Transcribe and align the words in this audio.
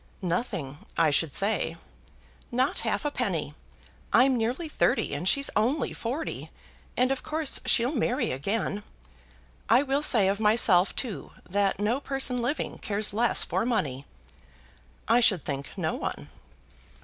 "Nothing, 0.23 0.79
I 0.97 1.11
should 1.11 1.31
say." 1.31 1.77
"Not 2.51 2.79
a 2.79 2.83
halfpenny. 2.89 3.53
I'm 4.11 4.35
nearly 4.35 4.67
thirty 4.67 5.13
and 5.13 5.29
she's 5.29 5.51
only 5.55 5.93
forty, 5.93 6.49
and 6.97 7.11
of 7.11 7.21
course 7.21 7.59
she'll 7.67 7.93
marry 7.93 8.31
again. 8.31 8.81
I 9.69 9.83
will 9.83 10.01
say 10.01 10.27
of 10.27 10.39
myself, 10.39 10.95
too, 10.95 11.33
that 11.47 11.79
no 11.79 11.99
person 11.99 12.41
living 12.41 12.79
cares 12.79 13.13
less 13.13 13.43
for 13.43 13.63
money." 13.63 14.07
"I 15.07 15.19
should 15.19 15.45
think 15.45 15.69
no 15.77 15.93
one." 15.93 16.29